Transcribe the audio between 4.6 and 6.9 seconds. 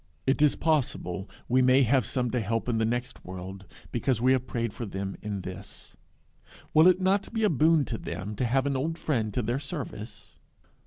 for them in this: will